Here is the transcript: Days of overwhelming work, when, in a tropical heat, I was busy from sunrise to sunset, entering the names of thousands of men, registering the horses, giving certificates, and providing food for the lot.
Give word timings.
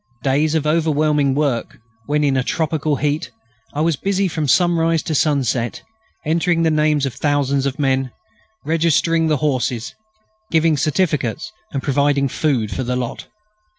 Days 0.23 0.55
of 0.55 0.65
overwhelming 0.65 1.35
work, 1.35 1.77
when, 2.07 2.23
in 2.23 2.35
a 2.35 2.41
tropical 2.43 2.95
heat, 2.95 3.29
I 3.75 3.81
was 3.81 3.95
busy 3.97 4.27
from 4.27 4.47
sunrise 4.47 5.03
to 5.03 5.13
sunset, 5.13 5.83
entering 6.25 6.63
the 6.63 6.71
names 6.71 7.05
of 7.05 7.13
thousands 7.13 7.67
of 7.67 7.77
men, 7.77 8.09
registering 8.65 9.27
the 9.27 9.37
horses, 9.37 9.93
giving 10.49 10.75
certificates, 10.75 11.51
and 11.71 11.83
providing 11.83 12.29
food 12.29 12.71
for 12.71 12.81
the 12.81 12.95
lot. 12.95 13.27